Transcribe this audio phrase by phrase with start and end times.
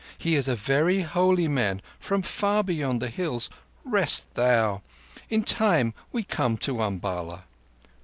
[0.17, 3.51] He is a very holy man, from far beyond the Hills.
[3.85, 4.81] Rest, thou.
[5.29, 7.43] In time we come to Umballa."